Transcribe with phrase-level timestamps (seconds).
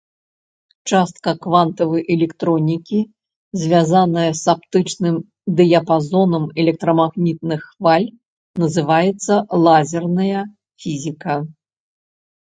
[0.91, 2.99] Частка квантавай электронікі,
[3.65, 5.15] звязаная з аптычным
[5.61, 8.07] дыяпазонам электрамагнітных хваль,
[8.67, 9.33] называецца
[9.67, 10.43] лазерная
[10.85, 11.35] фізіка.